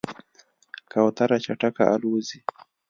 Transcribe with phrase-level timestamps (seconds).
[0.91, 2.39] کوتره چټکه الوزي.